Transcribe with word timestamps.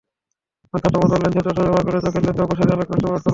অর্থাত্, 0.73 0.95
অবতল 0.97 1.19
লেন্সের 1.23 1.43
চশমা 1.47 1.63
ব্যবহার 1.65 1.85
করলে 1.87 1.99
চোখের 2.05 2.23
লেন্সে 2.25 2.43
অপসারী 2.43 2.71
আলোকরশ্মি 2.71 3.01
প্রবেশ 3.01 3.21
করবে। 3.21 3.29